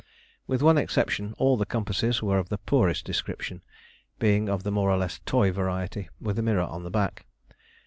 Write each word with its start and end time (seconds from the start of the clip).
With 0.47 0.63
one 0.63 0.79
exception, 0.79 1.35
all 1.37 1.57
the 1.57 1.65
compasses 1.67 2.23
were 2.23 2.39
of 2.39 2.49
the 2.49 2.57
poorest 2.57 3.05
description, 3.05 3.61
being 4.17 4.49
of 4.49 4.63
the 4.63 4.71
more 4.71 4.89
or 4.89 4.97
less 4.97 5.19
toy 5.27 5.51
variety 5.51 6.09
with 6.19 6.39
a 6.39 6.41
mirror 6.41 6.63
on 6.63 6.81
the 6.83 6.89
back. 6.89 7.27